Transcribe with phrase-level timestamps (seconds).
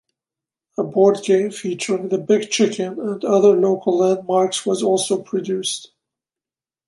[0.79, 5.91] A board game featuring the Big Chicken and other local landmarks was also produced.